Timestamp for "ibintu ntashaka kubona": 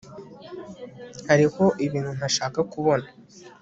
1.85-3.07